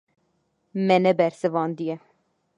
[0.85, 1.95] Me nebersivandiye.